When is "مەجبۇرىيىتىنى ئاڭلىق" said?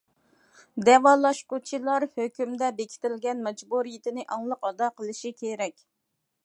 3.49-4.71